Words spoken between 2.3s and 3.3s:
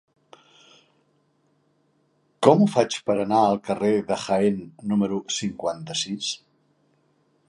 Com ho faig per